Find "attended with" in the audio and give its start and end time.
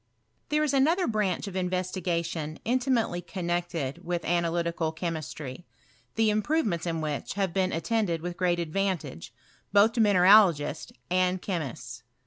7.71-8.35